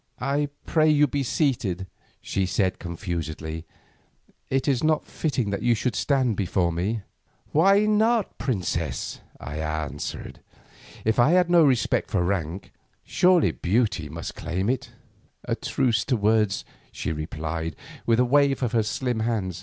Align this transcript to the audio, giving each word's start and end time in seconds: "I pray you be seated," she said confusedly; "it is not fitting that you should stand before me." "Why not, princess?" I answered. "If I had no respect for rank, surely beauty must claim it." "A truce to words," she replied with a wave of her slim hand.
"I 0.19 0.49
pray 0.65 0.89
you 0.89 1.05
be 1.05 1.21
seated," 1.21 1.85
she 2.21 2.47
said 2.47 2.79
confusedly; 2.79 3.67
"it 4.49 4.67
is 4.67 4.83
not 4.83 5.05
fitting 5.05 5.51
that 5.51 5.61
you 5.61 5.75
should 5.75 5.95
stand 5.95 6.35
before 6.35 6.71
me." 6.71 7.03
"Why 7.51 7.85
not, 7.85 8.39
princess?" 8.39 9.19
I 9.39 9.57
answered. 9.59 10.39
"If 11.05 11.19
I 11.19 11.33
had 11.33 11.51
no 11.51 11.63
respect 11.63 12.09
for 12.09 12.23
rank, 12.23 12.73
surely 13.03 13.51
beauty 13.51 14.09
must 14.09 14.33
claim 14.33 14.71
it." 14.71 14.89
"A 15.45 15.53
truce 15.55 16.03
to 16.05 16.17
words," 16.17 16.65
she 16.91 17.11
replied 17.11 17.75
with 18.07 18.19
a 18.19 18.25
wave 18.25 18.63
of 18.63 18.71
her 18.71 18.81
slim 18.81 19.19
hand. 19.19 19.55